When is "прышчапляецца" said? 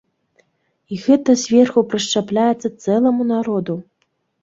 1.93-2.75